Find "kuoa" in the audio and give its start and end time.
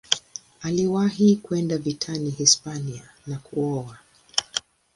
3.39-3.97